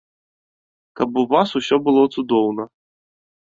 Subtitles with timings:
[1.01, 2.63] Каб у вас усё было цудоўна.